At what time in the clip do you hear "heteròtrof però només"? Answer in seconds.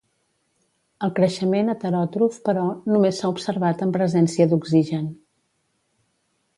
1.73-3.21